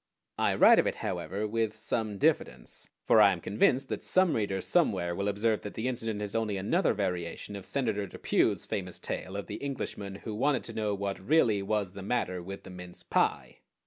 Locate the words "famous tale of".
8.65-9.45